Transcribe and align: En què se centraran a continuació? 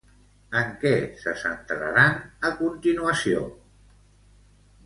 En 0.59 0.71
què 0.83 0.93
se 1.25 1.33
centraran 1.41 2.17
a 2.49 2.51
continuació? 2.63 3.47